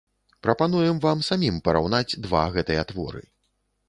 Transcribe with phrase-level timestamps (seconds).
[0.45, 3.23] Прапануем вам самім параўнаць два гэтыя творы.